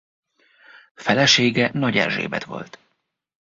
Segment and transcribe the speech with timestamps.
[0.95, 2.79] Felesége Nagy Erzsébet volt.